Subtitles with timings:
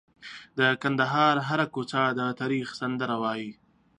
[0.57, 3.51] د کندهار هره کوڅه د تاریخ سندره وایي.